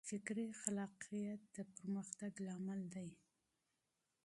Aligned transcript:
فکري 0.09 0.47
خلاقیت 0.61 1.39
د 1.55 1.57
پرمختګ 1.75 2.31
لامل 2.47 2.81
دی. 2.93 3.09